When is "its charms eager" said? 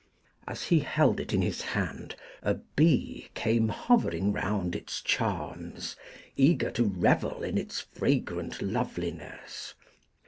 4.75-6.71